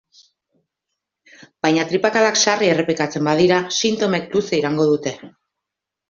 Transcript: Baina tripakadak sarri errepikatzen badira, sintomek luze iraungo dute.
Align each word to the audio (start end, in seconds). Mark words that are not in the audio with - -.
Baina 1.65 1.83
tripakadak 1.91 2.39
sarri 2.45 2.69
errepikatzen 2.75 3.27
badira, 3.31 3.59
sintomek 3.81 4.25
luze 4.39 4.59
iraungo 4.61 4.89
dute. 4.93 5.13